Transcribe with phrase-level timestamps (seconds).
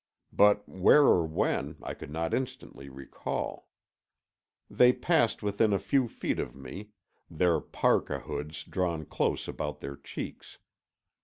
[0.33, 3.67] But where or when, I could not instantly recall.
[4.67, 6.89] They passed within a few feet of me,
[7.29, 10.57] their parka hoods drawn close about their cheeks.